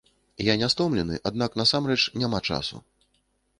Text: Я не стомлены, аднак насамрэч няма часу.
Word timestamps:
Я 0.45 0.55
не 0.61 0.69
стомлены, 0.73 1.19
аднак 1.31 1.59
насамрэч 1.63 2.01
няма 2.25 2.43
часу. 2.53 2.83